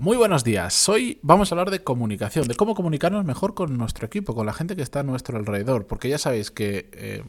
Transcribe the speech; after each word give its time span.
Muy 0.00 0.16
buenos 0.16 0.44
días. 0.44 0.88
Hoy 0.88 1.18
vamos 1.20 1.52
a 1.52 1.54
hablar 1.54 1.70
de 1.70 1.84
comunicación, 1.84 2.48
de 2.48 2.54
cómo 2.54 2.74
comunicarnos 2.74 3.22
mejor 3.26 3.52
con 3.52 3.76
nuestro 3.76 4.06
equipo, 4.06 4.34
con 4.34 4.46
la 4.46 4.54
gente 4.54 4.74
que 4.74 4.80
está 4.80 5.00
a 5.00 5.02
nuestro 5.02 5.36
alrededor. 5.36 5.86
Porque 5.86 6.08
ya 6.08 6.16
sabéis 6.16 6.50
que 6.50 6.88
eh, 6.94 7.22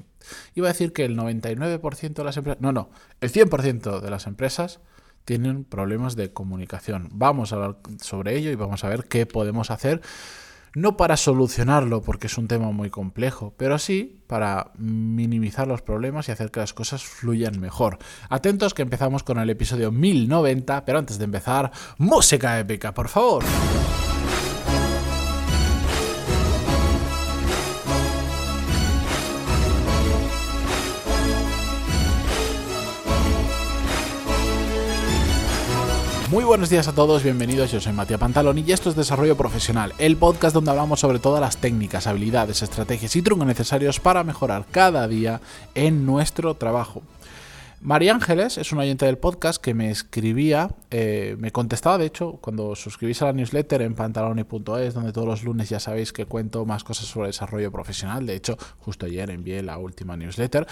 iba 0.56 0.70
a 0.70 0.72
decir 0.72 0.94
que 0.94 1.04
el 1.04 1.18
99% 1.18 2.14
de 2.14 2.24
las 2.24 2.38
empresas, 2.38 2.62
no, 2.62 2.72
no, 2.72 2.90
el 3.20 3.30
100% 3.30 4.00
de 4.00 4.10
las 4.10 4.26
empresas 4.26 4.80
tienen 5.26 5.66
problemas 5.66 6.16
de 6.16 6.32
comunicación. 6.32 7.10
Vamos 7.12 7.52
a 7.52 7.58
hablar 7.58 7.76
sobre 8.02 8.38
ello 8.38 8.52
y 8.52 8.56
vamos 8.56 8.86
a 8.86 8.88
ver 8.88 9.04
qué 9.04 9.26
podemos 9.26 9.70
hacer 9.70 10.02
no 10.74 10.98
para 10.98 11.18
solucionarlo 11.18 12.02
porque 12.02 12.28
es 12.28 12.38
un 12.38 12.48
tema 12.48 12.72
muy 12.72 12.90
complejo, 12.90 13.54
pero 13.58 13.78
sí 13.78 14.20
para 14.28 14.72
minimizar 14.78 15.68
los 15.68 15.82
problemas 15.82 16.30
y 16.30 16.32
hacer 16.32 16.52
que 16.52 16.62
las 16.62 16.74
cosas 16.74 17.04
fluyan 17.04 17.60
mejor. 17.60 17.98
Atentos 18.30 18.74
que 18.74 18.82
empezamos 18.82 19.24
con 19.24 19.40
el 19.40 19.50
episodio 19.50 19.92
1090, 19.92 20.86
pero 20.86 21.00
antes 21.00 21.18
de 21.18 21.26
empezar, 21.26 21.72
música 21.98 22.60
épica, 22.60 22.94
por 22.94 23.10
favor. 23.10 23.44
Muy 36.32 36.46
buenos 36.46 36.70
días 36.70 36.88
a 36.88 36.96
todos, 36.96 37.24
bienvenidos. 37.24 37.74
Yo 37.74 37.82
soy 37.82 37.92
Matías 37.92 38.18
Pantaloni 38.18 38.64
y 38.66 38.72
esto 38.72 38.90
es 38.90 38.96
Desarrollo 38.96 39.36
Profesional, 39.36 39.92
el 39.98 40.16
podcast 40.16 40.54
donde 40.54 40.72
hablamos 40.72 41.02
sobre 41.02 41.20
todas 41.20 41.42
las 41.42 41.58
técnicas, 41.58 42.08
habilidades, 42.08 42.62
estrategias 42.62 43.18
y 43.18 43.22
trucos 43.22 43.46
necesarios 43.46 44.00
para 44.00 44.24
mejorar 44.24 44.66
cada 44.72 45.10
día 45.10 45.42
en 45.76 46.06
nuestro 46.06 46.56
trabajo. 46.56 47.02
María 47.82 48.14
Ángeles 48.14 48.58
es 48.58 48.72
un 48.72 48.80
oyente 48.80 49.06
del 49.06 49.18
podcast 49.18 49.62
que 49.62 49.74
me 49.74 49.92
escribía, 49.92 50.70
eh, 50.90 51.36
me 51.38 51.52
contestaba 51.52 51.98
de 51.98 52.06
hecho 52.06 52.38
cuando 52.40 52.78
suscribís 52.78 53.22
a 53.22 53.26
la 53.26 53.34
newsletter 53.34 53.82
en 53.82 53.94
pantaloni.es, 53.94 54.94
donde 54.94 55.12
todos 55.12 55.28
los 55.28 55.44
lunes 55.44 55.68
ya 55.68 55.82
sabéis 55.82 56.14
que 56.14 56.28
cuento 56.28 56.66
más 56.66 56.86
cosas 56.86 57.08
sobre 57.08 57.28
desarrollo 57.28 57.74
profesional. 57.74 58.26
De 58.26 58.36
hecho, 58.36 58.58
justo 58.80 59.06
ayer 59.06 59.30
envié 59.32 59.62
la 59.64 59.78
última 59.78 60.16
newsletter 60.16 60.66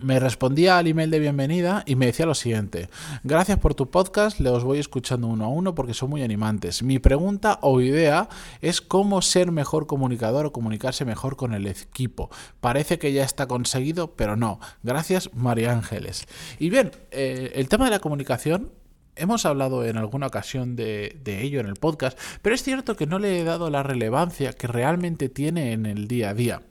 me 0.00 0.18
respondía 0.18 0.78
al 0.78 0.86
email 0.86 1.10
de 1.10 1.18
bienvenida 1.18 1.82
y 1.86 1.96
me 1.96 2.06
decía 2.06 2.26
lo 2.26 2.34
siguiente, 2.34 2.88
gracias 3.22 3.58
por 3.58 3.74
tu 3.74 3.90
podcast, 3.90 4.40
le 4.40 4.48
os 4.48 4.64
voy 4.64 4.78
escuchando 4.78 5.26
uno 5.26 5.44
a 5.44 5.48
uno 5.48 5.74
porque 5.74 5.94
son 5.94 6.10
muy 6.10 6.22
animantes. 6.22 6.82
Mi 6.82 6.98
pregunta 6.98 7.58
o 7.62 7.80
idea 7.80 8.28
es 8.60 8.80
cómo 8.80 9.22
ser 9.22 9.52
mejor 9.52 9.86
comunicador 9.86 10.46
o 10.46 10.52
comunicarse 10.52 11.04
mejor 11.04 11.36
con 11.36 11.54
el 11.54 11.66
equipo. 11.66 12.30
Parece 12.60 12.98
que 12.98 13.12
ya 13.12 13.24
está 13.24 13.46
conseguido, 13.46 14.14
pero 14.16 14.36
no. 14.36 14.60
Gracias, 14.82 15.30
María 15.34 15.72
Ángeles. 15.72 16.26
Y 16.58 16.70
bien, 16.70 16.92
eh, 17.10 17.52
el 17.54 17.68
tema 17.68 17.84
de 17.84 17.92
la 17.92 18.00
comunicación 18.00 18.70
Hemos 19.14 19.44
hablado 19.44 19.84
en 19.84 19.98
alguna 19.98 20.26
ocasión 20.26 20.74
de, 20.74 21.20
ello 21.26 21.60
en 21.60 21.66
el 21.66 21.74
podcast, 21.74 22.18
pero 22.40 22.54
es 22.54 22.62
cierto 22.62 22.96
que 22.96 23.06
no 23.06 23.18
le 23.18 23.38
he 23.38 23.44
dado 23.44 23.68
la 23.68 23.82
relevancia 23.82 24.54
que 24.54 24.66
realmente 24.66 25.28
tiene 25.28 25.72
en 25.72 25.84
el 25.84 26.08
día 26.08 26.30
a 26.30 26.34
día. 26.34 26.62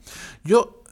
Yo, 0.42 0.82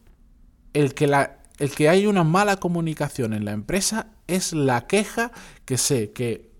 el 0.74 0.94
que 0.94 1.08
la 1.08 1.39
el 1.60 1.70
que 1.70 1.88
hay 1.88 2.06
una 2.06 2.24
mala 2.24 2.56
comunicación 2.56 3.34
en 3.34 3.44
la 3.44 3.52
empresa 3.52 4.08
es 4.26 4.52
la 4.52 4.86
queja 4.86 5.30
que 5.66 5.76
sé 5.76 6.10
que 6.10 6.50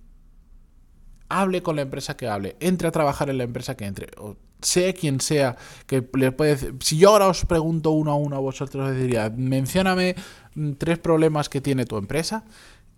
hable 1.29 1.63
con 1.63 1.77
la 1.77 1.83
empresa 1.83 2.17
que 2.17 2.29
hable, 2.29 2.57
entre 2.61 2.87
a 2.87 2.91
trabajar 2.91 3.31
en 3.31 3.39
la 3.39 3.45
empresa 3.45 3.77
que 3.77 3.87
entre, 3.87 4.09
o 4.19 4.37
sea 4.61 4.93
quien 4.93 5.21
sea 5.21 5.57
que 5.87 6.07
le 6.13 6.33
puede 6.33 6.75
si 6.81 6.99
yo 6.99 7.11
ahora 7.11 7.29
os 7.29 7.47
pregunto 7.47 7.93
uno 7.93 8.13
a 8.13 8.17
uno 8.17 8.37
a 8.37 8.41
vosotros 8.41 8.95
diría, 8.95 9.33
mencióname 9.35 10.17
mm, 10.55 10.73
tres 10.73 10.99
problemas 10.99 11.49
que 11.49 11.63
tiene 11.63 11.87
tu 11.87 11.97
empresa, 11.97 12.45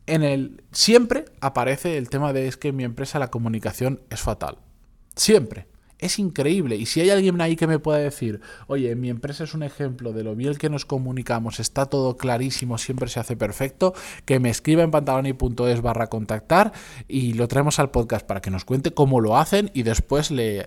en 0.06 0.24
el 0.24 0.64
siempre 0.72 1.26
aparece 1.40 1.98
el 1.98 2.08
tema 2.10 2.32
de 2.32 2.48
es 2.48 2.56
que 2.56 2.68
en 2.68 2.76
mi 2.76 2.84
empresa 2.84 3.20
la 3.20 3.30
comunicación 3.30 4.00
es 4.10 4.20
fatal. 4.20 4.58
Siempre. 5.14 5.68
Es 6.02 6.18
increíble. 6.18 6.74
Y 6.74 6.86
si 6.86 7.00
hay 7.00 7.10
alguien 7.10 7.40
ahí 7.40 7.54
que 7.54 7.68
me 7.68 7.78
pueda 7.78 7.98
decir, 7.98 8.40
oye, 8.66 8.96
mi 8.96 9.08
empresa 9.08 9.44
es 9.44 9.54
un 9.54 9.62
ejemplo 9.62 10.12
de 10.12 10.24
lo 10.24 10.34
bien 10.34 10.56
que 10.56 10.68
nos 10.68 10.84
comunicamos, 10.84 11.60
está 11.60 11.86
todo 11.86 12.16
clarísimo, 12.16 12.76
siempre 12.76 13.08
se 13.08 13.20
hace 13.20 13.36
perfecto, 13.36 13.94
que 14.24 14.40
me 14.40 14.50
escriba 14.50 14.82
en 14.82 14.90
pantaloni.es 14.90 15.80
barra 15.80 16.08
contactar 16.08 16.72
y 17.06 17.34
lo 17.34 17.46
traemos 17.46 17.78
al 17.78 17.92
podcast 17.92 18.26
para 18.26 18.42
que 18.42 18.50
nos 18.50 18.64
cuente 18.64 18.92
cómo 18.92 19.20
lo 19.20 19.38
hacen 19.38 19.70
y 19.74 19.84
después 19.84 20.32
le, 20.32 20.66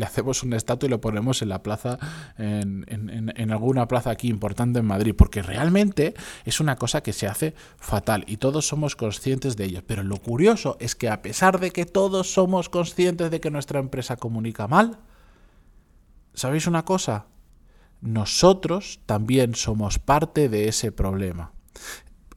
hacemos 0.00 0.44
un 0.44 0.52
estatua 0.52 0.86
y 0.86 0.90
lo 0.90 1.00
ponemos 1.00 1.42
en 1.42 1.48
la 1.48 1.64
plaza, 1.64 1.98
en, 2.38 2.86
en 2.88 3.50
alguna 3.50 3.88
plaza 3.88 4.10
aquí 4.10 4.28
importante 4.28 4.78
en 4.78 4.86
Madrid, 4.86 5.16
porque 5.18 5.42
realmente 5.42 6.14
es 6.44 6.60
una 6.60 6.76
cosa 6.76 7.02
que 7.02 7.12
se 7.12 7.26
hace 7.26 7.52
fatal 7.78 8.22
y 8.28 8.36
todos 8.36 8.68
somos 8.68 8.94
conscientes 8.94 9.56
de 9.56 9.64
ello. 9.64 9.82
Pero 9.84 10.04
lo 10.04 10.18
curioso 10.18 10.76
es 10.78 10.94
que 10.94 11.08
a 11.08 11.20
pesar 11.20 11.58
de 11.58 11.72
que 11.72 11.84
todos 11.84 12.32
somos 12.32 12.68
conscientes 12.68 13.32
de 13.32 13.40
que 13.40 13.50
nuestra 13.50 13.80
empresa 13.80 14.16
comunica 14.16 14.67
mal, 14.68 14.98
¿sabéis 16.34 16.66
una 16.66 16.84
cosa? 16.84 17.26
Nosotros 18.00 19.00
también 19.06 19.54
somos 19.54 19.98
parte 19.98 20.48
de 20.48 20.68
ese 20.68 20.92
problema. 20.92 21.52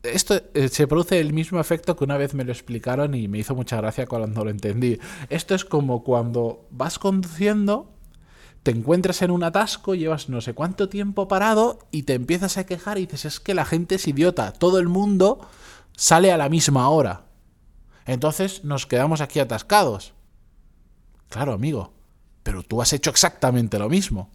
Esto 0.04 0.42
eh, 0.56 0.70
se 0.70 0.88
produce 0.88 1.20
el 1.20 1.32
mismo 1.32 1.60
efecto 1.60 1.96
que 1.96 2.04
una 2.04 2.18
vez 2.18 2.34
me 2.34 2.44
lo 2.44 2.52
explicaron 2.52 3.14
y 3.14 3.28
me 3.28 3.38
hizo 3.38 3.56
mucha 3.56 3.78
gracia 3.78 4.08
cuando 4.08 4.44
lo 4.44 4.50
entendí. 4.50 5.00
Esto 5.30 5.54
es 5.54 5.64
como 5.64 6.04
cuando 6.04 6.68
vas 6.72 6.98
conduciendo, 6.98 7.94
te 8.64 8.72
encuentras 8.72 9.22
en 9.22 9.30
un 9.30 9.44
atasco, 9.44 9.94
llevas 9.94 10.30
no 10.30 10.42
sé 10.42 10.54
cuánto 10.54 10.90
tiempo 10.90 11.28
parado 11.28 11.80
y 11.92 12.04
te 12.04 12.16
empiezas 12.16 12.58
a 12.58 12.66
quejar 12.66 12.98
y 12.98 13.06
dices, 13.06 13.26
es 13.26 13.40
que 13.40 13.54
la 13.54 13.66
gente 13.66 13.96
es 13.96 14.08
idiota, 14.08 14.54
todo 14.54 14.80
el 14.80 14.88
mundo 14.88 15.48
sale 15.96 16.32
a 16.32 16.38
la 16.38 16.50
misma 16.50 16.90
hora. 16.90 17.26
Entonces 18.06 18.64
nos 18.64 18.88
quedamos 18.88 19.22
aquí 19.22 19.40
atascados. 19.40 20.14
Claro, 21.30 21.54
amigo, 21.54 21.94
pero 22.44 22.64
tú 22.64 22.82
has 22.82 22.94
hecho 22.94 23.10
exactamente 23.10 23.80
lo 23.80 23.90
mismo. 23.90 24.30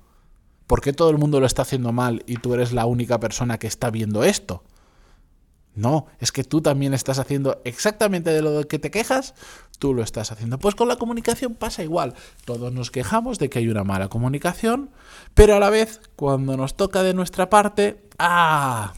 ¿Por 0.67 0.81
qué 0.81 0.93
todo 0.93 1.11
el 1.11 1.19
mundo 1.19 1.41
lo 1.41 1.47
está 1.47 1.63
haciendo 1.63 1.93
mal 1.93 2.25
y 2.27 2.37
tú 2.37 2.55
eres 2.55 2.73
la 2.73 2.87
única 2.87 3.21
persona 3.21 3.59
que 3.59 3.67
está 3.67 3.91
viendo 3.91 4.25
esto? 4.25 4.65
No, 5.77 6.07
es 6.19 6.33
que 6.33 6.43
tú 6.43 6.63
también 6.63 6.95
estás 6.95 7.19
haciendo 7.19 7.61
exactamente 7.65 8.31
de 8.31 8.41
lo 8.41 8.67
que 8.67 8.79
te 8.79 8.91
quejas, 8.91 9.35
tú 9.79 9.93
lo 9.93 10.03
estás 10.03 10.33
haciendo. 10.33 10.59
Pues 10.59 10.75
con 10.75 10.89
la 10.89 10.97
comunicación 10.97 11.55
pasa 11.55 11.83
igual. 11.83 12.15
Todos 12.47 12.73
nos 12.73 12.91
quejamos 12.91 13.39
de 13.39 13.51
que 13.51 13.59
hay 13.59 13.69
una 13.69 13.85
mala 13.85 14.09
comunicación, 14.09 14.91
pero 15.35 15.55
a 15.55 15.61
la 15.61 15.69
vez, 15.69 16.01
cuando 16.17 16.57
nos 16.57 16.77
toca 16.77 17.03
de 17.03 17.13
nuestra 17.13 17.51
parte, 17.51 18.03
¡ah! 18.19 18.95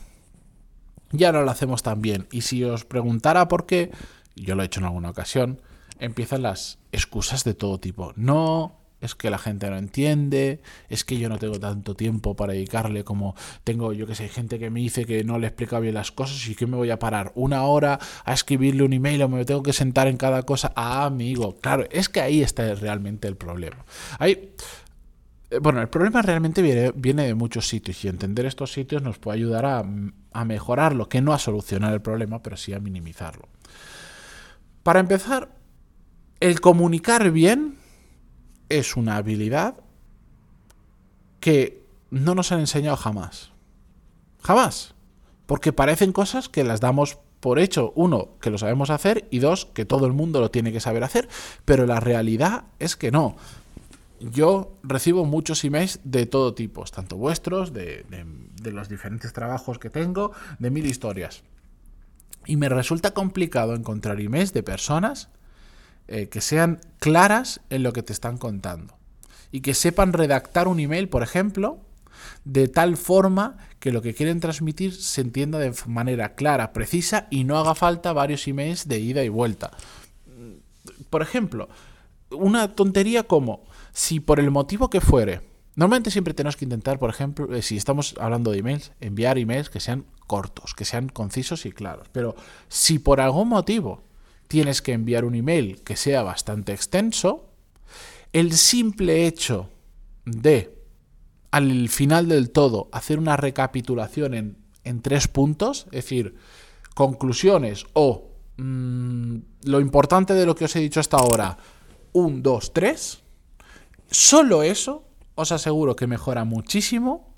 Ya 1.10 1.32
no 1.32 1.42
lo 1.42 1.50
hacemos 1.50 1.82
tan 1.82 2.00
bien. 2.00 2.28
Y 2.30 2.42
si 2.42 2.62
os 2.62 2.84
preguntara 2.84 3.48
por 3.48 3.66
qué, 3.66 3.90
yo 4.36 4.54
lo 4.54 4.62
he 4.62 4.66
hecho 4.66 4.78
en 4.78 4.86
alguna 4.86 5.10
ocasión, 5.10 5.60
empiezan 5.98 6.42
las 6.42 6.78
excusas 6.92 7.42
de 7.42 7.54
todo 7.54 7.78
tipo. 7.78 8.12
No, 8.14 8.76
es 9.00 9.14
que 9.14 9.30
la 9.30 9.38
gente 9.38 9.70
no 9.70 9.76
entiende, 9.76 10.60
es 10.88 11.04
que 11.04 11.18
yo 11.18 11.28
no 11.28 11.38
tengo 11.38 11.60
tanto 11.60 11.94
tiempo 11.94 12.34
para 12.34 12.52
dedicarle 12.52 13.04
como 13.04 13.36
tengo, 13.64 13.92
yo 13.92 14.06
que 14.06 14.14
sé, 14.14 14.28
gente 14.28 14.58
que 14.58 14.70
me 14.70 14.80
dice 14.80 15.04
que 15.04 15.22
no 15.24 15.38
le 15.38 15.46
explica 15.46 15.78
bien 15.78 15.94
las 15.94 16.10
cosas 16.10 16.46
y 16.48 16.54
que 16.54 16.66
me 16.66 16.76
voy 16.76 16.90
a 16.90 16.98
parar 16.98 17.32
una 17.34 17.62
hora 17.62 17.98
a 18.24 18.32
escribirle 18.32 18.82
un 18.82 18.92
email 18.92 19.22
o 19.22 19.28
me 19.28 19.44
tengo 19.44 19.62
que 19.62 19.72
sentar 19.72 20.08
en 20.08 20.16
cada 20.16 20.42
cosa. 20.42 20.72
Ah, 20.74 21.04
amigo, 21.04 21.56
claro, 21.60 21.86
es 21.90 22.08
que 22.08 22.20
ahí 22.20 22.42
está 22.42 22.74
realmente 22.74 23.28
el 23.28 23.36
problema. 23.36 23.84
Hay, 24.18 24.50
eh, 25.50 25.58
bueno, 25.60 25.80
el 25.80 25.88
problema 25.88 26.20
realmente 26.22 26.60
viene, 26.60 26.92
viene, 26.94 27.26
de 27.26 27.34
muchos 27.34 27.68
sitios 27.68 28.04
y 28.04 28.08
entender 28.08 28.46
estos 28.46 28.72
sitios 28.72 29.02
nos 29.02 29.18
puede 29.18 29.38
ayudar 29.38 29.64
a, 29.64 29.84
a 30.32 30.44
mejorarlo, 30.44 31.08
que 31.08 31.20
no 31.20 31.32
a 31.32 31.38
solucionar 31.38 31.92
el 31.92 32.02
problema, 32.02 32.42
pero 32.42 32.56
sí 32.56 32.72
a 32.72 32.80
minimizarlo. 32.80 33.48
Para 34.82 35.00
empezar, 35.00 35.50
el 36.40 36.60
comunicar 36.60 37.30
bien 37.30 37.77
es 38.68 38.96
una 38.96 39.16
habilidad 39.16 39.76
que 41.40 41.84
no 42.10 42.34
nos 42.34 42.52
han 42.52 42.60
enseñado 42.60 42.96
jamás. 42.96 43.50
Jamás. 44.42 44.94
Porque 45.46 45.72
parecen 45.72 46.12
cosas 46.12 46.48
que 46.48 46.64
las 46.64 46.80
damos 46.80 47.18
por 47.40 47.58
hecho, 47.58 47.92
uno, 47.94 48.30
que 48.40 48.50
lo 48.50 48.58
sabemos 48.58 48.90
hacer 48.90 49.28
y 49.30 49.38
dos, 49.38 49.66
que 49.66 49.84
todo 49.84 50.06
el 50.06 50.12
mundo 50.12 50.40
lo 50.40 50.50
tiene 50.50 50.72
que 50.72 50.80
saber 50.80 51.04
hacer. 51.04 51.28
Pero 51.64 51.86
la 51.86 52.00
realidad 52.00 52.64
es 52.78 52.96
que 52.96 53.10
no. 53.10 53.36
Yo 54.20 54.72
recibo 54.82 55.24
muchos 55.24 55.62
emails 55.64 56.00
de 56.02 56.26
todo 56.26 56.54
tipo, 56.54 56.84
tanto 56.84 57.16
vuestros, 57.16 57.72
de, 57.72 58.04
los 58.64 58.88
diferentes 58.88 59.32
trabajos 59.32 59.78
que 59.78 59.90
tengo, 59.90 60.32
de 60.58 60.70
mil 60.70 60.86
historias. 60.86 61.44
Y 62.44 62.56
me 62.56 62.68
resulta 62.68 63.12
complicado 63.12 63.74
encontrar 63.74 64.20
emails 64.20 64.52
de 64.52 64.64
personas 64.64 65.28
eh, 66.08 66.28
que 66.28 66.40
sean 66.40 66.80
claras 66.98 67.60
en 67.70 67.82
lo 67.82 67.92
que 67.92 68.02
te 68.02 68.12
están 68.12 68.38
contando. 68.38 68.96
Y 69.52 69.60
que 69.60 69.74
sepan 69.74 70.12
redactar 70.12 70.66
un 70.66 70.80
email, 70.80 71.08
por 71.08 71.22
ejemplo, 71.22 71.80
de 72.44 72.68
tal 72.68 72.96
forma 72.96 73.58
que 73.78 73.92
lo 73.92 74.02
que 74.02 74.14
quieren 74.14 74.40
transmitir 74.40 74.94
se 74.94 75.20
entienda 75.20 75.58
de 75.58 75.72
manera 75.86 76.34
clara, 76.34 76.72
precisa 76.72 77.26
y 77.30 77.44
no 77.44 77.58
haga 77.58 77.74
falta 77.74 78.12
varios 78.12 78.46
emails 78.48 78.88
de 78.88 78.98
ida 78.98 79.22
y 79.22 79.28
vuelta. 79.28 79.70
Por 81.10 81.22
ejemplo, 81.22 81.68
una 82.30 82.74
tontería 82.74 83.24
como 83.24 83.64
si 83.92 84.20
por 84.20 84.40
el 84.40 84.50
motivo 84.50 84.90
que 84.90 85.00
fuere, 85.00 85.42
normalmente 85.76 86.10
siempre 86.10 86.34
tenemos 86.34 86.56
que 86.56 86.64
intentar, 86.64 86.98
por 86.98 87.10
ejemplo, 87.10 87.54
eh, 87.54 87.62
si 87.62 87.76
estamos 87.76 88.14
hablando 88.18 88.50
de 88.50 88.58
emails, 88.58 88.92
enviar 89.00 89.38
emails 89.38 89.70
que 89.70 89.80
sean 89.80 90.06
cortos, 90.26 90.74
que 90.74 90.84
sean 90.84 91.08
concisos 91.08 91.66
y 91.66 91.72
claros. 91.72 92.08
Pero 92.12 92.34
si 92.68 92.98
por 92.98 93.20
algún 93.20 93.48
motivo 93.48 94.07
tienes 94.48 94.82
que 94.82 94.92
enviar 94.92 95.24
un 95.24 95.34
email 95.34 95.82
que 95.82 95.96
sea 95.96 96.22
bastante 96.22 96.72
extenso, 96.72 97.52
el 98.32 98.52
simple 98.54 99.26
hecho 99.26 99.70
de 100.24 100.76
al 101.50 101.88
final 101.88 102.28
del 102.28 102.50
todo 102.50 102.88
hacer 102.92 103.18
una 103.18 103.36
recapitulación 103.36 104.34
en, 104.34 104.58
en 104.84 105.00
tres 105.00 105.28
puntos, 105.28 105.86
es 105.86 106.04
decir, 106.04 106.34
conclusiones 106.94 107.86
o 107.92 108.30
mm, 108.56 109.36
lo 109.64 109.80
importante 109.80 110.34
de 110.34 110.46
lo 110.46 110.54
que 110.54 110.64
os 110.64 110.76
he 110.76 110.80
dicho 110.80 111.00
hasta 111.00 111.16
ahora, 111.16 111.58
un, 112.12 112.42
dos, 112.42 112.72
tres, 112.72 113.22
solo 114.10 114.62
eso 114.62 115.04
os 115.34 115.52
aseguro 115.52 115.94
que 115.94 116.06
mejora 116.06 116.44
muchísimo 116.44 117.34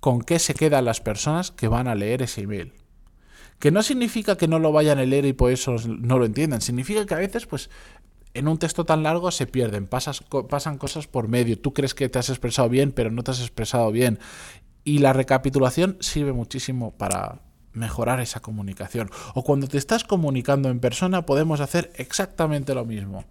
con 0.00 0.20
qué 0.20 0.38
se 0.38 0.54
quedan 0.54 0.84
las 0.84 1.00
personas 1.00 1.50
que 1.50 1.68
van 1.68 1.88
a 1.88 1.94
leer 1.94 2.22
ese 2.22 2.42
email. 2.42 2.72
Que 3.58 3.70
no 3.70 3.82
significa 3.82 4.36
que 4.36 4.48
no 4.48 4.58
lo 4.58 4.72
vayan 4.72 4.98
a 4.98 5.04
leer 5.04 5.26
y 5.26 5.32
por 5.32 5.50
eso 5.50 5.76
no 5.86 6.18
lo 6.18 6.24
entiendan. 6.24 6.60
Significa 6.60 7.04
que 7.06 7.14
a 7.14 7.18
veces, 7.18 7.46
pues, 7.46 7.70
en 8.34 8.46
un 8.46 8.58
texto 8.58 8.84
tan 8.84 9.02
largo 9.02 9.30
se 9.30 9.46
pierden, 9.46 9.88
pasan 9.88 10.78
cosas 10.78 11.06
por 11.08 11.28
medio. 11.28 11.58
Tú 11.58 11.72
crees 11.72 11.94
que 11.94 12.08
te 12.08 12.18
has 12.18 12.28
expresado 12.28 12.68
bien, 12.68 12.92
pero 12.92 13.10
no 13.10 13.24
te 13.24 13.32
has 13.32 13.40
expresado 13.40 13.90
bien. 13.90 14.20
Y 14.84 14.98
la 14.98 15.12
recapitulación 15.12 15.96
sirve 16.00 16.32
muchísimo 16.32 16.92
para 16.92 17.40
mejorar 17.72 18.20
esa 18.20 18.40
comunicación. 18.40 19.10
O 19.34 19.42
cuando 19.42 19.66
te 19.66 19.78
estás 19.78 20.04
comunicando 20.04 20.68
en 20.68 20.78
persona, 20.78 21.26
podemos 21.26 21.60
hacer 21.60 21.90
exactamente 21.96 22.74
lo 22.74 22.84
mismo. 22.84 23.24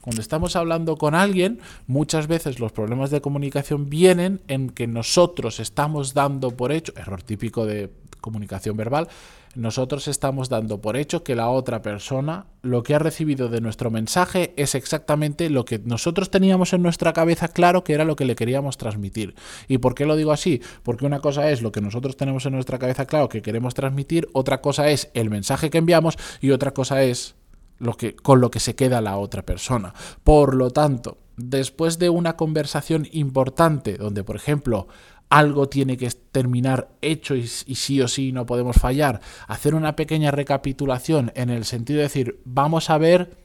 Cuando 0.00 0.22
estamos 0.22 0.54
hablando 0.56 0.96
con 0.96 1.14
alguien, 1.14 1.60
muchas 1.86 2.28
veces 2.28 2.60
los 2.60 2.72
problemas 2.72 3.10
de 3.10 3.20
comunicación 3.20 3.90
vienen 3.90 4.40
en 4.48 4.70
que 4.70 4.86
nosotros 4.86 5.60
estamos 5.60 6.14
dando 6.14 6.52
por 6.52 6.72
hecho, 6.72 6.92
error 6.96 7.22
típico 7.22 7.66
de 7.66 7.90
comunicación 8.20 8.76
verbal, 8.76 9.08
nosotros 9.56 10.06
estamos 10.06 10.48
dando 10.48 10.80
por 10.80 10.96
hecho 10.96 11.24
que 11.24 11.34
la 11.34 11.48
otra 11.48 11.82
persona 11.82 12.46
lo 12.62 12.82
que 12.82 12.94
ha 12.94 12.98
recibido 12.98 13.48
de 13.48 13.60
nuestro 13.60 13.90
mensaje 13.90 14.52
es 14.56 14.74
exactamente 14.74 15.50
lo 15.50 15.64
que 15.64 15.78
nosotros 15.78 16.30
teníamos 16.30 16.72
en 16.72 16.82
nuestra 16.82 17.12
cabeza 17.12 17.48
claro 17.48 17.82
que 17.82 17.94
era 17.94 18.04
lo 18.04 18.16
que 18.16 18.24
le 18.24 18.36
queríamos 18.36 18.76
transmitir. 18.76 19.34
¿Y 19.66 19.78
por 19.78 19.94
qué 19.94 20.04
lo 20.04 20.16
digo 20.16 20.32
así? 20.32 20.60
Porque 20.82 21.06
una 21.06 21.20
cosa 21.20 21.50
es 21.50 21.62
lo 21.62 21.72
que 21.72 21.80
nosotros 21.80 22.16
tenemos 22.16 22.44
en 22.46 22.52
nuestra 22.52 22.78
cabeza 22.78 23.06
claro 23.06 23.28
que 23.28 23.42
queremos 23.42 23.74
transmitir, 23.74 24.28
otra 24.32 24.60
cosa 24.60 24.90
es 24.90 25.10
el 25.14 25.30
mensaje 25.30 25.70
que 25.70 25.78
enviamos 25.78 26.18
y 26.40 26.50
otra 26.50 26.72
cosa 26.72 27.02
es 27.02 27.34
lo 27.78 27.94
que, 27.94 28.14
con 28.14 28.40
lo 28.40 28.50
que 28.50 28.60
se 28.60 28.74
queda 28.74 29.00
la 29.00 29.16
otra 29.16 29.42
persona. 29.42 29.94
Por 30.22 30.54
lo 30.54 30.70
tanto, 30.70 31.18
después 31.36 31.98
de 31.98 32.10
una 32.10 32.36
conversación 32.36 33.08
importante, 33.12 33.96
donde, 33.96 34.24
por 34.24 34.36
ejemplo, 34.36 34.88
algo 35.28 35.68
tiene 35.68 35.96
que 35.96 36.08
terminar 36.10 36.88
hecho 37.02 37.34
y, 37.34 37.46
sí 37.46 38.00
o 38.00 38.08
sí 38.08 38.32
no 38.32 38.46
podemos 38.46 38.76
fallar, 38.76 39.20
hacer 39.48 39.74
una 39.74 39.96
pequeña 39.96 40.30
recapitulación 40.30 41.32
en 41.34 41.50
el 41.50 41.64
sentido 41.64 41.98
de 41.98 42.04
decir, 42.04 42.40
vamos 42.44 42.90
a 42.90 42.98
ver 42.98 43.36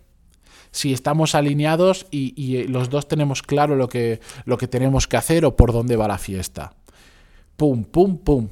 si 0.72 0.94
estamos 0.94 1.36
alineados 1.36 2.08
y, 2.12 2.34
y, 2.42 2.68
los 2.68 2.90
dos 2.90 3.08
tenemos 3.08 3.42
claro 3.42 3.76
lo 3.76 3.90
que, 3.90 4.22
lo 4.46 4.58
que 4.58 4.68
tenemos 4.68 5.08
que 5.08 5.18
hacer 5.18 5.46
o 5.46 5.56
por 5.56 5.74
dónde 5.74 5.96
va 5.96 6.08
la 6.08 6.18
fiesta. 6.18 6.74
Pum, 7.58 7.84
pum, 7.84 8.18
pum. 8.18 8.50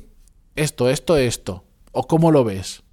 Esto, 0.55 0.89
esto, 0.89 1.15
esto. 1.17 1.63
¿O 1.91 2.07
cómo 2.07 2.31
lo 2.31 2.43
ves? 2.43 2.83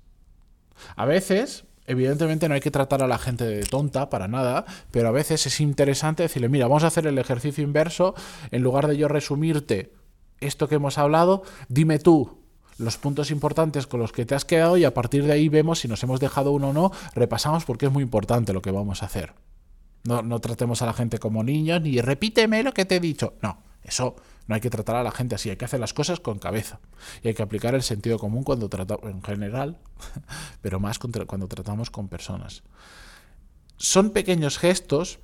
A 0.95 1.05
veces 1.05 1.65
Evidentemente 1.87 2.49
no 2.49 2.55
hay 2.55 2.61
que 2.61 2.71
tratar 2.71 3.03
a 3.03 3.07
la 3.07 3.19
gente 3.19 3.45
de 3.45 3.63
tonta 3.63 4.11
para 4.11 4.27
nada, 4.27 4.65
pero 4.91 5.09
a 5.09 5.13
veces 5.13 5.47
es 5.47 5.61
interesante 5.61 6.25
decirle, 6.25 6.49
mira, 6.49 6.67
vamos 6.67 6.83
a 6.83 6.89
hacer 6.89 7.07
el 7.07 7.17
ejercicio 7.17 7.63
inverso, 7.63 8.15
en 8.51 8.63
lugar 8.63 8.89
de 8.89 8.97
yo 8.97 9.07
resumirte 9.07 9.93
esto 10.41 10.69
que 10.69 10.77
hemos 10.77 10.99
hablado, 10.99 11.43
dime 11.69 11.99
tú 11.99 12.39
los 12.79 12.99
puntos 12.99 13.31
importantes 13.31 13.87
con 13.87 14.01
los 14.01 14.13
que 14.13 14.27
te 14.27 14.35
has 14.35 14.45
quedado 14.45 14.77
y 14.77 14.85
a 14.85 14.93
partir 14.93 15.25
de 15.25 15.33
ahí 15.33 15.49
vemos 15.49 15.81
si 15.81 15.89
nos 15.89 16.03
hemos 16.03 16.21
dejado 16.21 16.53
uno 16.53 16.71
o 16.71 16.73
no, 16.73 16.93
repasamos 17.15 17.65
porque 17.65 17.87
es 17.87 17.93
muy 17.93 18.03
importante 18.03 18.53
lo 18.53 18.63
que 18.63 18.71
vamos 18.71 19.03
a 19.03 19.07
hacer. 19.07 19.35
No, 20.05 20.23
no 20.23 20.41
tratemos 20.41 20.83
a 20.83 20.87
la 20.87 20.93
gente 20.93 21.19
como 21.19 21.43
niños 21.43 21.81
ni 21.81 22.01
repíteme 22.01 22.63
lo 22.63 22.73
que 22.73 22.85
te 22.85 22.97
he 22.97 23.01
dicho. 23.01 23.35
No, 23.41 23.59
eso 23.83 24.17
no 24.47 24.55
hay 24.55 24.61
que 24.61 24.71
tratar 24.71 24.97
a 24.97 25.03
la 25.03 25.11
gente 25.11 25.35
así, 25.35 25.51
hay 25.51 25.57
que 25.57 25.65
hacer 25.65 25.81
las 25.81 25.95
cosas 25.95 26.21
con 26.21 26.39
cabeza. 26.39 26.81
Y 27.23 27.29
hay 27.29 27.35
que 27.35 27.43
aplicar 27.43 27.75
el 27.75 27.83
sentido 27.83 28.19
común 28.19 28.45
cuando 28.45 28.69
tratamos, 28.69 29.11
en 29.11 29.23
general, 29.23 29.79
pero 30.61 30.79
más 30.79 30.99
cuando 30.99 31.49
tratamos 31.49 31.91
con 31.91 32.09
personas. 32.09 32.63
Son 33.77 34.11
pequeños 34.11 34.59
gestos 34.59 35.19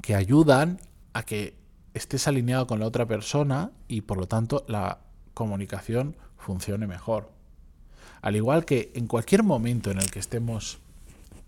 que 0.00 0.14
ayudan 0.14 0.80
a 1.12 1.22
que 1.22 1.61
estés 1.94 2.28
alineado 2.28 2.66
con 2.66 2.80
la 2.80 2.86
otra 2.86 3.06
persona 3.06 3.70
y 3.88 4.02
por 4.02 4.18
lo 4.18 4.26
tanto 4.26 4.64
la 4.68 5.00
comunicación 5.34 6.16
funcione 6.36 6.86
mejor. 6.86 7.30
Al 8.20 8.36
igual 8.36 8.64
que 8.64 8.92
en 8.94 9.06
cualquier 9.06 9.42
momento 9.42 9.90
en 9.90 9.98
el 9.98 10.10
que 10.10 10.18
estemos 10.18 10.78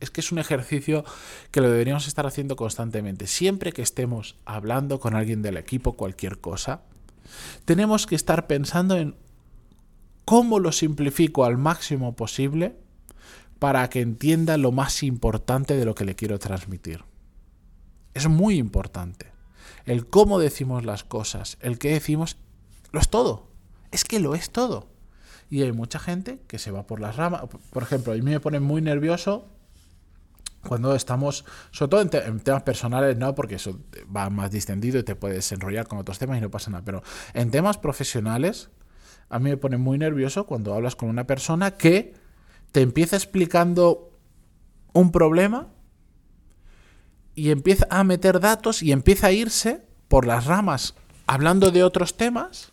es 0.01 0.11
que 0.11 0.21
es 0.21 0.33
un 0.33 0.39
ejercicio 0.39 1.05
que 1.51 1.61
lo 1.61 1.71
deberíamos 1.71 2.07
estar 2.07 2.27
haciendo 2.27 2.57
constantemente. 2.57 3.27
Siempre 3.27 3.73
que 3.73 3.83
estemos 3.83 4.37
hablando 4.45 5.01
con 5.01 5.15
alguien 5.15 5.41
del 5.41 5.57
equipo 5.57 5.95
cualquier 5.95 6.41
cosa, 6.41 6.83
tenemos 7.65 8.07
que 8.07 8.15
estar 8.15 8.47
pensando 8.47 8.97
en 8.97 9.17
cómo 10.25 10.59
lo 10.59 10.73
simplifico 10.73 11.45
al 11.45 11.59
máximo 11.59 12.17
posible 12.17 12.77
para 13.59 13.89
que 13.89 14.01
entienda 14.01 14.59
lo 14.59 14.73
más 14.73 15.03
importante 15.03 15.77
de 15.77 15.85
lo 15.85 15.95
que 15.95 16.05
le 16.05 16.17
quiero 16.17 16.39
transmitir. 16.39 17.05
Es 18.13 18.29
muy 18.29 18.59
importante. 18.59 19.34
El 19.85 20.07
cómo 20.07 20.39
decimos 20.39 20.85
las 20.85 21.05
cosas, 21.05 21.59
el 21.61 21.79
qué 21.79 21.91
decimos, 21.91 22.39
lo 22.93 23.01
es 23.01 23.09
todo. 23.09 23.51
Es 23.91 24.05
que 24.05 24.21
lo 24.21 24.35
es 24.35 24.51
todo. 24.51 24.89
Y 25.51 25.63
hay 25.63 25.73
mucha 25.73 25.99
gente 25.99 26.41
que 26.47 26.59
se 26.59 26.71
va 26.71 26.87
por 26.87 27.01
las 27.01 27.17
ramas. 27.17 27.43
Por 27.71 27.83
ejemplo, 27.83 28.13
a 28.13 28.17
mí 28.17 28.23
me 28.23 28.41
pone 28.41 28.61
muy 28.61 28.81
nervioso 28.83 29.49
cuando 30.67 30.95
estamos, 30.95 31.45
sobre 31.71 31.91
todo 31.91 32.01
en, 32.01 32.41
temas 32.41 32.63
personales, 32.63 33.17
no, 33.17 33.35
porque 33.35 33.57
eso 33.57 33.79
va 34.15 34.31
más 34.31 34.51
distendido 34.51 34.99
y 34.99 35.03
te 35.03 35.15
puedes 35.15 35.51
enrollar 35.53 35.87
con 35.87 35.99
otros 35.99 36.19
temas 36.19 36.39
y 36.39 36.41
no 36.41 36.51
pasa 36.51 36.71
nada, 36.71 36.85
pero 36.85 37.03
en 37.35 37.51
temas 37.51 37.79
profesionales, 37.79 38.71
a 39.29 39.39
mí 39.39 39.51
me 39.51 39.57
pone 39.57 39.77
muy 39.77 39.99
nervioso 39.99 40.47
cuando 40.47 40.75
hablas 40.75 40.97
con 40.97 41.09
una 41.09 41.27
persona 41.27 41.73
que 41.73 42.15
te 42.73 42.81
empieza 42.81 43.17
explicando 43.17 44.11
un 44.93 45.13
problema 45.13 45.74
y 47.35 47.51
empieza 47.51 47.87
a 47.91 48.05
meter 48.05 48.41
datos 48.41 48.83
y 48.83 48.93
empieza 48.93 49.29
a 49.29 49.33
irse 49.33 49.83
por 50.09 50.27
las 50.27 50.47
ramas 50.47 50.95
hablando 51.27 51.71
de 51.71 51.83
otros 51.83 52.17
temas 52.17 52.73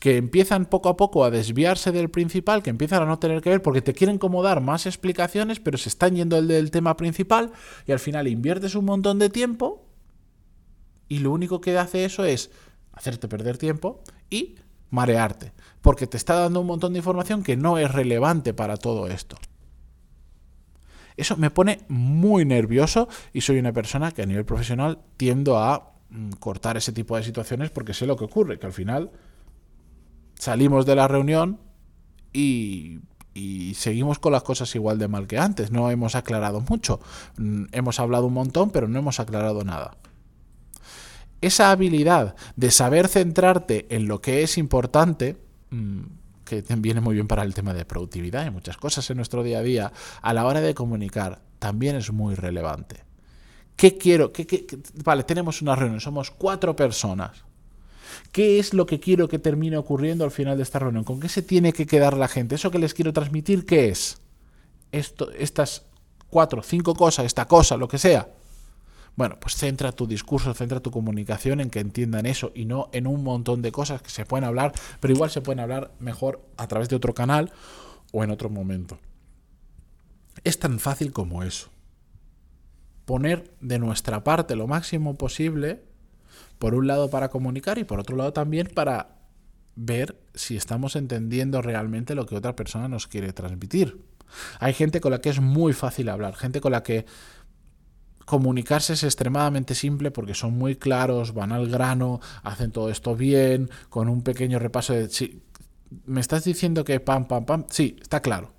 que 0.00 0.16
empiezan 0.18 0.66
poco 0.66 0.90
a 0.90 0.96
poco 0.96 1.24
a 1.24 1.30
desviarse 1.30 1.90
del 1.90 2.10
principal, 2.10 2.62
que 2.62 2.68
empiezan 2.68 3.02
a 3.02 3.06
no 3.06 3.18
tener 3.18 3.40
que 3.40 3.50
ver 3.50 3.62
porque 3.62 3.80
te 3.80 3.94
quieren 3.94 4.18
como 4.18 4.42
dar 4.42 4.60
más 4.60 4.84
explicaciones, 4.84 5.60
pero 5.60 5.78
se 5.78 5.88
están 5.88 6.14
yendo 6.14 6.36
del, 6.36 6.48
del 6.48 6.70
tema 6.70 6.96
principal 6.96 7.52
y 7.86 7.92
al 7.92 8.00
final 8.00 8.28
inviertes 8.28 8.74
un 8.74 8.84
montón 8.84 9.18
de 9.18 9.30
tiempo 9.30 9.86
y 11.08 11.20
lo 11.20 11.32
único 11.32 11.60
que 11.60 11.78
hace 11.78 12.04
eso 12.04 12.24
es 12.24 12.50
hacerte 12.92 13.28
perder 13.28 13.56
tiempo 13.56 14.02
y 14.28 14.56
marearte, 14.90 15.52
porque 15.80 16.06
te 16.06 16.16
está 16.16 16.34
dando 16.34 16.60
un 16.60 16.66
montón 16.66 16.92
de 16.92 16.98
información 16.98 17.42
que 17.42 17.56
no 17.56 17.78
es 17.78 17.90
relevante 17.90 18.52
para 18.52 18.76
todo 18.76 19.08
esto. 19.08 19.38
Eso 21.16 21.36
me 21.36 21.50
pone 21.50 21.80
muy 21.88 22.44
nervioso 22.44 23.08
y 23.32 23.40
soy 23.40 23.58
una 23.58 23.72
persona 23.72 24.10
que 24.10 24.22
a 24.22 24.26
nivel 24.26 24.44
profesional 24.44 24.98
tiendo 25.16 25.58
a 25.58 25.92
mm, 26.10 26.30
cortar 26.40 26.76
ese 26.76 26.92
tipo 26.92 27.16
de 27.16 27.22
situaciones 27.22 27.70
porque 27.70 27.94
sé 27.94 28.06
lo 28.06 28.16
que 28.16 28.24
ocurre, 28.24 28.58
que 28.58 28.66
al 28.66 28.72
final 28.72 29.10
salimos 30.34 30.86
de 30.86 30.96
la 30.96 31.08
reunión 31.08 31.60
y, 32.32 33.00
seguimos 33.74 34.18
con 34.18 34.32
las 34.32 34.42
cosas 34.42 34.74
igual 34.74 34.98
de 34.98 35.08
mal 35.08 35.26
que 35.26 35.38
antes. 35.38 35.70
No 35.70 35.90
hemos 35.90 36.14
aclarado 36.14 36.60
mucho. 36.60 37.00
Mm, 37.36 37.64
hemos 37.72 37.98
hablado 38.00 38.26
un 38.26 38.34
montón, 38.34 38.70
pero 38.70 38.88
no 38.88 38.98
hemos 38.98 39.20
aclarado 39.20 39.64
nada. 39.64 39.96
Esa 41.40 41.70
habilidad 41.70 42.36
de 42.56 42.70
saber 42.70 43.08
centrarte 43.08 43.86
en 43.94 44.08
lo 44.08 44.20
que 44.20 44.42
es 44.42 44.56
importante, 44.56 45.36
mm, 45.70 46.02
que 46.44 46.62
viene 46.76 47.00
muy 47.00 47.14
bien 47.14 47.26
para 47.26 47.42
el 47.42 47.54
tema 47.54 47.74
de 47.74 47.84
productividad 47.84 48.46
y 48.46 48.50
muchas 48.50 48.76
cosas 48.76 49.08
en 49.10 49.16
nuestro 49.16 49.42
día 49.42 49.58
a 49.58 49.62
día, 49.62 49.92
a 50.22 50.34
la 50.34 50.46
hora 50.46 50.60
de 50.60 50.74
comunicar, 50.74 51.40
también 51.58 51.96
es 51.96 52.12
muy 52.12 52.34
relevante. 52.34 53.04
¿Qué 53.76 53.98
quiero? 53.98 54.32
vale, 55.04 55.24
tenemos 55.24 55.62
una 55.62 55.74
reunión, 55.74 56.00
somos 56.00 56.30
cuatro 56.30 56.76
personas. 56.76 57.44
¿Qué 58.30 58.58
es 58.58 58.74
lo 58.74 58.86
que 58.86 59.00
quiero 59.00 59.28
que 59.28 59.38
termine 59.38 59.76
ocurriendo 59.76 60.24
al 60.24 60.30
final 60.30 60.56
de 60.56 60.62
esta 60.62 60.78
reunión? 60.78 61.04
¿Con 61.04 61.20
qué 61.20 61.28
se 61.28 61.42
tiene 61.42 61.72
que 61.72 61.86
quedar 61.86 62.16
la 62.16 62.28
gente? 62.28 62.54
¿Eso 62.54 62.70
que 62.70 62.78
les 62.78 62.94
quiero 62.94 63.12
transmitir 63.12 63.64
qué 63.64 63.88
es? 63.88 64.18
Esto, 64.92 65.30
estas 65.32 65.86
cuatro, 66.30 66.62
cinco 66.62 66.94
cosas, 66.94 67.26
esta 67.26 67.46
cosa, 67.46 67.76
lo 67.76 67.88
que 67.88 67.98
sea. 67.98 68.28
Bueno, 69.16 69.38
pues 69.38 69.54
centra 69.54 69.92
tu 69.92 70.06
discurso, 70.06 70.52
centra 70.54 70.80
tu 70.80 70.90
comunicación 70.90 71.60
en 71.60 71.70
que 71.70 71.80
entiendan 71.80 72.26
eso 72.26 72.50
y 72.54 72.64
no 72.64 72.88
en 72.92 73.06
un 73.06 73.22
montón 73.22 73.62
de 73.62 73.70
cosas 73.70 74.02
que 74.02 74.10
se 74.10 74.26
pueden 74.26 74.44
hablar, 74.44 74.72
pero 75.00 75.14
igual 75.14 75.30
se 75.30 75.40
pueden 75.40 75.60
hablar 75.60 75.92
mejor 76.00 76.44
a 76.56 76.66
través 76.66 76.88
de 76.88 76.96
otro 76.96 77.14
canal 77.14 77.52
o 78.12 78.24
en 78.24 78.30
otro 78.30 78.50
momento. 78.50 78.98
Es 80.42 80.58
tan 80.58 80.80
fácil 80.80 81.12
como 81.12 81.44
eso. 81.44 81.68
Poner 83.04 83.54
de 83.60 83.78
nuestra 83.78 84.24
parte 84.24 84.56
lo 84.56 84.66
máximo 84.66 85.14
posible 85.14 85.84
por 86.58 86.74
un 86.74 86.86
lado 86.86 87.10
para 87.10 87.28
comunicar 87.28 87.78
y 87.78 87.84
por 87.84 88.00
otro 88.00 88.16
lado 88.16 88.32
también 88.32 88.68
para 88.74 89.14
ver 89.76 90.20
si 90.34 90.56
estamos 90.56 90.96
entendiendo 90.96 91.62
realmente 91.62 92.14
lo 92.14 92.26
que 92.26 92.36
otra 92.36 92.56
persona 92.56 92.88
nos 92.88 93.06
quiere 93.06 93.32
transmitir. 93.32 94.00
Hay 94.58 94.72
gente 94.72 95.00
con 95.00 95.12
la 95.12 95.20
que 95.20 95.30
es 95.30 95.40
muy 95.40 95.72
fácil 95.72 96.08
hablar, 96.08 96.34
gente 96.34 96.60
con 96.60 96.72
la 96.72 96.82
que 96.82 97.06
comunicarse 98.24 98.94
es 98.94 99.04
extremadamente 99.04 99.74
simple 99.74 100.10
porque 100.10 100.34
son 100.34 100.56
muy 100.56 100.76
claros, 100.76 101.34
van 101.34 101.52
al 101.52 101.68
grano, 101.68 102.20
hacen 102.42 102.70
todo 102.70 102.90
esto 102.90 103.16
bien, 103.16 103.70
con 103.88 104.08
un 104.08 104.22
pequeño 104.22 104.58
repaso 104.58 104.92
de... 104.92 105.08
Me 106.06 106.20
estás 106.20 106.44
diciendo 106.44 106.84
que 106.84 107.00
pam, 107.00 107.26
pam, 107.26 107.44
pam, 107.44 107.66
sí, 107.70 107.96
está 108.00 108.20
claro 108.20 108.54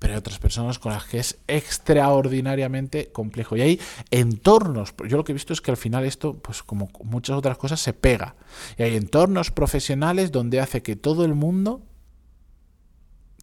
pero 0.00 0.14
hay 0.14 0.18
otras 0.18 0.38
personas 0.38 0.78
con 0.78 0.92
las 0.92 1.04
que 1.04 1.18
es 1.18 1.38
extraordinariamente 1.46 3.12
complejo. 3.12 3.56
Y 3.56 3.60
hay 3.60 3.80
entornos, 4.10 4.94
yo 5.06 5.18
lo 5.18 5.24
que 5.24 5.32
he 5.32 5.34
visto 5.34 5.52
es 5.52 5.60
que 5.60 5.70
al 5.70 5.76
final 5.76 6.04
esto, 6.06 6.38
pues 6.38 6.62
como 6.62 6.88
muchas 7.04 7.36
otras 7.36 7.58
cosas, 7.58 7.80
se 7.80 7.92
pega. 7.92 8.34
Y 8.78 8.82
hay 8.82 8.96
entornos 8.96 9.50
profesionales 9.50 10.32
donde 10.32 10.58
hace 10.58 10.82
que 10.82 10.96
todo 10.96 11.26
el 11.26 11.34
mundo 11.34 11.82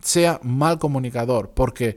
sea 0.01 0.39
mal 0.41 0.79
comunicador, 0.79 1.51
porque 1.51 1.95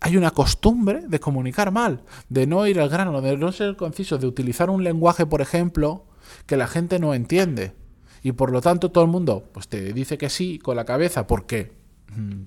hay 0.00 0.16
una 0.16 0.30
costumbre 0.30 1.02
de 1.06 1.20
comunicar 1.20 1.70
mal, 1.70 2.02
de 2.28 2.46
no 2.46 2.66
ir 2.66 2.80
al 2.80 2.88
grano, 2.88 3.20
de 3.20 3.36
no 3.36 3.52
ser 3.52 3.76
conciso, 3.76 4.18
de 4.18 4.26
utilizar 4.26 4.70
un 4.70 4.82
lenguaje, 4.82 5.26
por 5.26 5.40
ejemplo, 5.40 6.06
que 6.46 6.56
la 6.56 6.66
gente 6.66 6.98
no 6.98 7.14
entiende. 7.14 7.74
Y 8.22 8.32
por 8.32 8.50
lo 8.50 8.60
tanto 8.60 8.90
todo 8.90 9.04
el 9.04 9.10
mundo 9.10 9.44
pues 9.52 9.68
te 9.68 9.92
dice 9.92 10.18
que 10.18 10.28
sí 10.28 10.58
con 10.58 10.76
la 10.76 10.84
cabeza, 10.84 11.26
¿por 11.26 11.46
qué? 11.46 11.72
Mm, 12.14 12.42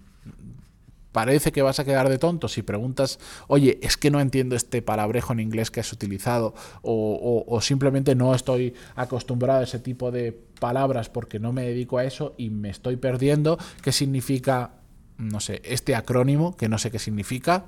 parece 1.13 1.51
que 1.51 1.62
vas 1.62 1.79
a 1.79 1.86
quedar 1.86 2.10
de 2.10 2.17
tonto 2.17 2.50
si 2.50 2.63
preguntas, 2.63 3.19
oye, 3.48 3.79
es 3.81 3.95
que 3.95 4.12
no 4.12 4.19
entiendo 4.19 4.55
este 4.55 4.81
palabrejo 4.81 5.31
en 5.31 5.39
inglés 5.39 5.72
que 5.72 5.79
has 5.79 5.93
utilizado, 5.93 6.53
o, 6.81 7.60
simplemente 7.62 8.15
no 8.15 8.36
estoy 8.36 8.74
acostumbrado 8.95 9.62
a 9.62 9.63
ese 9.63 9.79
tipo 9.79 10.12
de 10.12 10.38
palabras 10.60 11.10
porque 11.10 11.39
no 11.39 11.53
me 11.53 11.63
dedico 11.63 12.00
a 12.00 12.03
eso 12.03 12.33
y 12.38 12.50
me 12.50 12.69
estoy 12.69 12.98
perdiendo, 12.98 13.57
¿qué 13.81 13.91
significa, 13.91 14.72
no 15.17 15.39
sé, 15.39 15.62
este 15.63 15.96
acrónimo, 15.96 16.55
que 16.55 16.70
no 16.70 16.77
sé 16.77 16.91
qué 16.91 17.00
significa? 17.00 17.65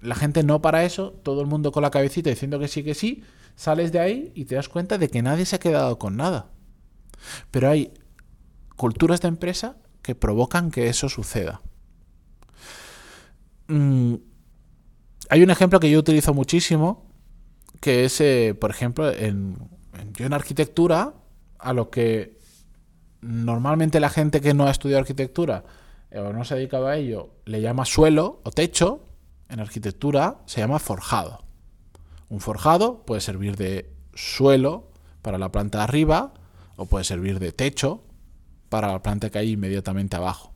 La 0.00 0.14
gente 0.14 0.42
no 0.42 0.62
para 0.62 0.84
eso, 0.84 1.12
todo 1.22 1.40
el 1.40 1.46
mundo 1.46 1.72
con 1.72 1.82
la 1.82 1.90
cabecita 1.90 2.30
diciendo 2.30 2.58
que 2.58 2.68
sí, 2.68 2.84
que 2.84 2.94
sí, 2.94 3.24
sales 3.56 3.90
de 3.92 3.98
ahí 3.98 4.32
y 4.34 4.44
te 4.44 4.54
das 4.54 4.68
cuenta 4.68 4.98
de 4.98 5.08
que 5.08 5.22
nadie 5.22 5.44
se 5.44 5.56
ha 5.56 5.60
quedado 5.60 5.98
con 5.98 6.16
nada. 6.16 6.50
Pero 7.50 7.68
hay 7.70 7.92
culturas 8.76 9.20
de 9.20 9.28
empresa 9.28 9.76
que 10.02 10.14
provocan 10.14 10.70
que 10.70 10.88
eso 10.88 11.08
suceda. 11.08 11.60
Mm, 13.66 14.14
hay 15.28 15.42
un 15.42 15.50
ejemplo 15.50 15.80
que 15.80 15.90
yo 15.90 15.98
utilizo 15.98 16.32
muchísimo, 16.32 17.06
que 17.80 18.04
es, 18.04 18.20
eh, 18.20 18.56
por 18.58 18.70
ejemplo, 18.70 19.12
yo 19.12 20.26
en 20.26 20.32
arquitectura, 20.32 21.14
a 21.58 21.72
lo 21.72 21.90
que 21.90 22.37
normalmente 23.20 24.00
la 24.00 24.10
gente 24.10 24.40
que 24.40 24.54
no 24.54 24.66
ha 24.66 24.70
estudiado 24.70 25.00
arquitectura 25.00 25.64
eh, 26.10 26.18
o 26.18 26.32
no 26.32 26.44
se 26.44 26.54
ha 26.54 26.56
dedicado 26.56 26.86
a 26.86 26.96
ello 26.96 27.30
le 27.44 27.60
llama 27.60 27.84
suelo 27.84 28.40
o 28.44 28.50
techo, 28.50 29.04
en 29.48 29.60
arquitectura 29.60 30.38
se 30.46 30.60
llama 30.60 30.78
forjado. 30.78 31.44
Un 32.28 32.40
forjado 32.40 33.04
puede 33.04 33.20
servir 33.20 33.56
de 33.56 33.90
suelo 34.14 34.90
para 35.22 35.38
la 35.38 35.50
planta 35.50 35.78
de 35.78 35.84
arriba 35.84 36.34
o 36.76 36.86
puede 36.86 37.04
servir 37.04 37.38
de 37.38 37.52
techo 37.52 38.04
para 38.68 38.88
la 38.92 39.02
planta 39.02 39.30
que 39.30 39.38
hay 39.38 39.52
inmediatamente 39.52 40.16
abajo. 40.16 40.52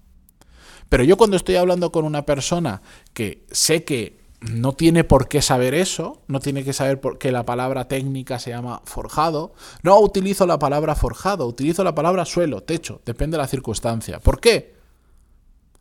Pero 0.88 1.04
yo 1.04 1.16
cuando 1.16 1.36
estoy 1.36 1.56
hablando 1.56 1.90
con 1.90 2.04
una 2.04 2.26
persona 2.26 2.82
que 3.14 3.46
sé 3.50 3.84
que 3.84 4.21
no 4.50 4.72
tiene 4.72 5.04
por 5.04 5.28
qué 5.28 5.40
saber 5.40 5.74
eso, 5.74 6.22
no 6.26 6.40
tiene 6.40 6.64
que 6.64 6.72
saber 6.72 7.00
por 7.00 7.18
qué 7.18 7.30
la 7.30 7.44
palabra 7.44 7.86
técnica 7.86 8.38
se 8.38 8.50
llama 8.50 8.82
forjado, 8.84 9.54
no 9.82 9.98
utilizo 10.00 10.46
la 10.46 10.58
palabra 10.58 10.94
forjado, 10.94 11.46
utilizo 11.46 11.84
la 11.84 11.94
palabra 11.94 12.24
suelo, 12.24 12.62
techo, 12.62 13.00
depende 13.04 13.36
de 13.36 13.42
la 13.42 13.48
circunstancia. 13.48 14.18
¿Por 14.18 14.40
qué? 14.40 14.74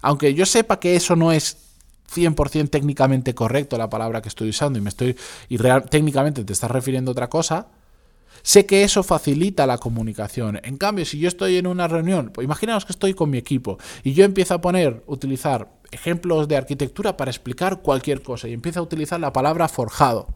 Aunque 0.01 0.33
yo 0.33 0.45
sepa 0.45 0.79
que 0.79 0.95
eso 0.95 1.15
no 1.15 1.31
es 1.31 1.57
100% 2.13 2.69
técnicamente 2.69 3.33
correcto 3.33 3.77
la 3.77 3.89
palabra 3.89 4.21
que 4.21 4.29
estoy 4.29 4.49
usando 4.49 4.77
y 4.77 4.81
me 4.81 4.89
estoy 4.89 5.15
y 5.49 5.57
real, 5.57 5.89
técnicamente 5.89 6.43
te 6.43 6.53
estás 6.53 6.71
refiriendo 6.71 7.11
a 7.11 7.13
otra 7.13 7.29
cosa, 7.29 7.67
Sé 8.43 8.65
que 8.65 8.83
eso 8.83 9.03
facilita 9.03 9.67
la 9.67 9.77
comunicación. 9.77 10.59
En 10.63 10.77
cambio, 10.77 11.05
si 11.05 11.19
yo 11.19 11.27
estoy 11.27 11.57
en 11.57 11.67
una 11.67 11.87
reunión, 11.87 12.31
pues 12.33 12.43
imaginaos 12.43 12.85
que 12.85 12.91
estoy 12.91 13.13
con 13.13 13.29
mi 13.29 13.37
equipo 13.37 13.77
y 14.03 14.13
yo 14.13 14.25
empiezo 14.25 14.55
a 14.55 14.61
poner, 14.61 15.03
utilizar 15.05 15.69
ejemplos 15.91 16.47
de 16.47 16.57
arquitectura 16.57 17.17
para 17.17 17.31
explicar 17.31 17.81
cualquier 17.81 18.21
cosa 18.21 18.47
y 18.47 18.53
empiezo 18.53 18.79
a 18.79 18.83
utilizar 18.83 19.19
la 19.19 19.33
palabra 19.33 19.67
forjado. 19.67 20.27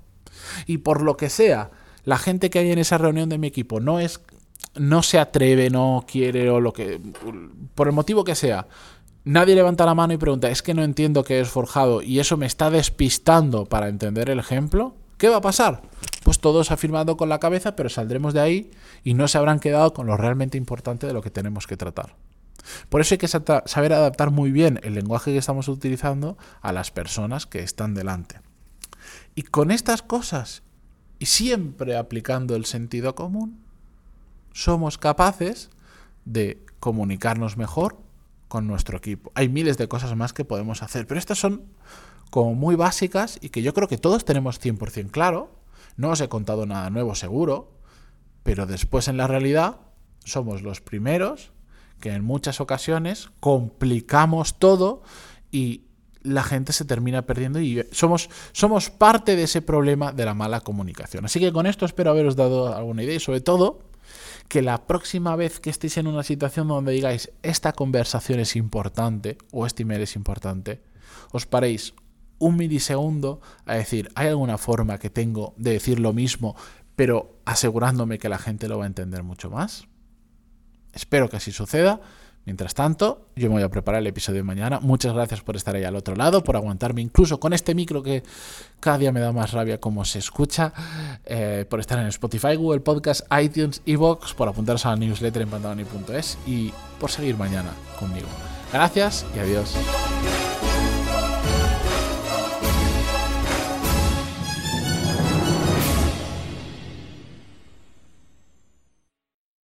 Y 0.67 0.79
por 0.79 1.01
lo 1.01 1.17
que 1.17 1.29
sea, 1.29 1.71
la 2.03 2.17
gente 2.17 2.49
que 2.49 2.59
hay 2.59 2.71
en 2.71 2.79
esa 2.79 2.97
reunión 2.97 3.29
de 3.29 3.37
mi 3.37 3.47
equipo 3.47 3.79
no 3.79 3.99
es 3.99 4.21
no 4.75 5.03
se 5.03 5.19
atreve, 5.19 5.69
no 5.69 6.05
quiere 6.07 6.49
o 6.49 6.59
lo 6.59 6.73
que 6.73 6.99
por 7.75 7.87
el 7.87 7.93
motivo 7.93 8.23
que 8.25 8.35
sea, 8.35 8.67
nadie 9.23 9.55
levanta 9.55 9.85
la 9.85 9.95
mano 9.95 10.13
y 10.13 10.17
pregunta, 10.17 10.49
"Es 10.49 10.61
que 10.61 10.73
no 10.73 10.83
entiendo 10.83 11.23
qué 11.23 11.39
es 11.39 11.47
forjado" 11.47 12.01
y 12.01 12.19
eso 12.19 12.35
me 12.35 12.45
está 12.45 12.69
despistando 12.69 13.65
para 13.65 13.87
entender 13.87 14.29
el 14.29 14.39
ejemplo, 14.39 14.95
¿qué 15.17 15.29
va 15.29 15.37
a 15.37 15.41
pasar? 15.41 15.81
pues 16.25 16.39
todos 16.39 16.71
afirmando 16.71 17.17
con 17.17 17.29
la 17.29 17.39
cabeza, 17.39 17.75
pero 17.75 17.87
saldremos 17.87 18.33
de 18.33 18.41
ahí 18.41 18.71
y 19.03 19.13
no 19.13 19.27
se 19.27 19.37
habrán 19.37 19.59
quedado 19.59 19.93
con 19.93 20.07
lo 20.07 20.17
realmente 20.17 20.57
importante 20.57 21.05
de 21.05 21.13
lo 21.13 21.21
que 21.21 21.29
tenemos 21.29 21.67
que 21.67 21.77
tratar. 21.77 22.15
Por 22.89 23.01
eso 23.01 23.13
hay 23.13 23.19
que 23.19 23.27
saber 23.27 23.93
adaptar 23.93 24.31
muy 24.31 24.51
bien 24.51 24.79
el 24.83 24.95
lenguaje 24.95 25.31
que 25.31 25.37
estamos 25.37 25.67
utilizando 25.67 26.37
a 26.61 26.71
las 26.71 26.91
personas 26.91 27.45
que 27.45 27.59
están 27.59 27.93
delante. 27.93 28.41
Y 29.35 29.43
con 29.43 29.71
estas 29.71 30.01
cosas, 30.01 30.63
y 31.19 31.27
siempre 31.27 31.97
aplicando 31.97 32.55
el 32.55 32.65
sentido 32.65 33.15
común, 33.15 33.63
somos 34.53 34.97
capaces 34.97 35.69
de 36.23 36.63
comunicarnos 36.79 37.57
mejor 37.57 37.97
con 38.47 38.67
nuestro 38.67 38.97
equipo. 38.97 39.31
Hay 39.35 39.49
miles 39.49 39.77
de 39.77 39.87
cosas 39.87 40.15
más 40.15 40.33
que 40.33 40.45
podemos 40.45 40.81
hacer, 40.81 41.07
pero 41.07 41.19
estas 41.19 41.37
son 41.37 41.63
como 42.29 42.55
muy 42.55 42.75
básicas 42.75 43.37
y 43.41 43.49
que 43.49 43.61
yo 43.61 43.73
creo 43.73 43.87
que 43.87 43.97
todos 43.97 44.25
tenemos 44.25 44.59
100% 44.59 45.11
claro, 45.11 45.59
no 45.97 46.09
os 46.09 46.21
he 46.21 46.29
contado 46.29 46.65
nada 46.65 46.89
nuevo 46.89 47.15
seguro, 47.15 47.71
pero 48.43 48.65
después 48.65 49.07
en 49.07 49.17
la 49.17 49.27
realidad 49.27 49.79
somos 50.23 50.61
los 50.61 50.81
primeros 50.81 51.51
que 51.99 52.13
en 52.13 52.23
muchas 52.23 52.61
ocasiones 52.61 53.29
complicamos 53.39 54.59
todo 54.59 55.03
y 55.51 55.81
la 56.25 56.43
gente 56.43 56.73
se 56.73 56.85
termina 56.85 57.25
perdiendo 57.25 57.59
y 57.59 57.85
somos, 57.91 58.29
somos 58.51 58.89
parte 58.89 59.35
de 59.35 59.43
ese 59.43 59.61
problema 59.61 60.11
de 60.11 60.25
la 60.25 60.33
mala 60.33 60.61
comunicación. 60.61 61.25
Así 61.25 61.39
que 61.39 61.53
con 61.53 61.67
esto 61.67 61.85
espero 61.85 62.11
haberos 62.11 62.35
dado 62.35 62.75
alguna 62.75 63.03
idea 63.03 63.15
y 63.15 63.19
sobre 63.19 63.41
todo 63.41 63.79
que 64.47 64.61
la 64.61 64.85
próxima 64.85 65.35
vez 65.35 65.59
que 65.59 65.69
estéis 65.69 65.97
en 65.97 66.07
una 66.07 66.23
situación 66.23 66.67
donde 66.67 66.91
digáis 66.91 67.31
esta 67.41 67.73
conversación 67.73 68.39
es 68.39 68.55
importante 68.55 69.37
o 69.51 69.65
este 69.65 69.83
email 69.83 70.01
es 70.01 70.15
importante, 70.15 70.81
os 71.31 71.45
paréis 71.45 71.93
un 72.37 72.57
milisegundo 72.57 73.39
a 73.65 73.75
decir, 73.75 74.09
¿hay 74.15 74.27
alguna 74.27 74.57
forma 74.57 74.97
que 74.97 75.09
tengo 75.09 75.53
de 75.57 75.71
decir 75.71 75.99
lo 75.99 76.13
mismo, 76.13 76.55
pero 76.95 77.39
asegurándome 77.45 78.19
que 78.19 78.29
la 78.29 78.37
gente 78.37 78.67
lo 78.67 78.79
va 78.79 78.83
a 78.83 78.87
entender 78.87 79.23
mucho 79.23 79.49
más? 79.49 79.87
Espero 80.95 81.29
que 81.29 81.37
así 81.37 81.51
suceda. 81.51 81.99
Mientras 82.45 82.75
tanto, 82.75 83.25
yo 83.35 83.47
me 83.49 83.55
voy 83.55 83.63
a 83.63 83.69
preparar 83.69 84.01
el 84.01 84.07
episodio 84.07 84.37
de 84.37 84.43
mañana. 84.43 84.79
Muchas 84.79 85.13
gracias 85.13 85.41
por 85.41 85.55
estar 85.55 85.75
ahí 85.75 85.83
al 85.83 85.95
otro 85.95 86.15
lado, 86.15 86.43
por 86.43 86.55
aguantarme 86.55 87.01
incluso 87.01 87.39
con 87.39 87.53
este 87.53 87.73
micro 87.73 88.03
que 88.03 88.21
cada 88.79 88.99
día 88.99 89.11
me 89.11 89.19
da 89.19 89.31
más 89.31 89.51
rabia 89.51 89.79
como 89.79 90.05
se 90.05 90.19
escucha, 90.19 90.71
eh, 91.25 91.65
por 91.67 91.79
estar 91.79 91.97
en 91.97 92.05
Spotify, 92.07 92.55
Google 92.55 92.81
Podcast, 92.81 93.21
iTunes, 93.41 93.81
Evox, 93.87 94.35
por 94.35 94.47
apuntaros 94.47 94.85
a 94.85 94.91
la 94.91 94.97
newsletter 94.97 95.41
en 95.41 95.49
pantaloni.es 95.49 96.37
y 96.45 96.71
por 96.99 97.09
seguir 97.09 97.35
mañana 97.35 97.71
conmigo. 97.99 98.27
Gracias 98.71 99.25
y 99.35 99.39
adiós. 99.39 99.75